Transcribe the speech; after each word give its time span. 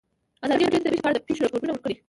ازادي 0.45 0.63
راډیو 0.65 0.81
د 0.81 0.85
طبیعي 0.85 0.95
پېښې 1.03 1.03
په 1.03 1.07
اړه 1.11 1.17
د 1.21 1.25
پېښو 1.27 1.41
رپوټونه 1.45 1.71
ورکړي. 1.73 1.95